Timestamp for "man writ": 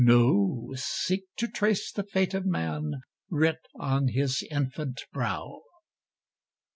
2.43-3.59